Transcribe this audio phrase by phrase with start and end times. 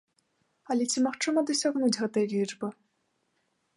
[0.75, 2.67] Але ці магчыма дасягнуць гэтай лічбы?